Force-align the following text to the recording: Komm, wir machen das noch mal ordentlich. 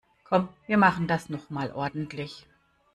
Komm, 0.23 0.49
wir 0.65 0.77
machen 0.79 1.07
das 1.07 1.29
noch 1.29 1.51
mal 1.51 1.71
ordentlich. 1.71 2.47